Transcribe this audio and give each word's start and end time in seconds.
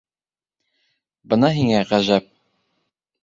Бына 1.33 1.51
һиңә 1.57 1.83
ғәжәп! 1.91 2.31